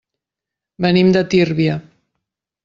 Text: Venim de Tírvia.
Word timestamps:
Venim 0.85 1.11
de 1.17 1.23
Tírvia. 1.35 1.77